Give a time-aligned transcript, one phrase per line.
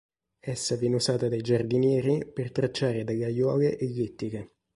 [0.39, 4.53] Essa viene usata dai giardinieri per tracciare delle aiuole ellittiche.